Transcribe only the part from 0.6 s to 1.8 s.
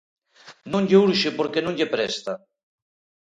Non lle urxe porque non